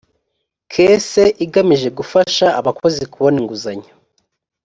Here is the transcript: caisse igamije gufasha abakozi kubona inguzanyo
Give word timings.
caisse 0.71 1.23
igamije 1.45 1.89
gufasha 1.97 2.45
abakozi 2.59 3.03
kubona 3.11 3.35
inguzanyo 3.41 3.91